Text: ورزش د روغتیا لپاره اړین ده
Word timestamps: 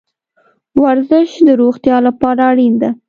ورزش 0.83 1.29
د 1.47 1.49
روغتیا 1.61 1.97
لپاره 2.07 2.41
اړین 2.51 2.73
ده 2.81 2.89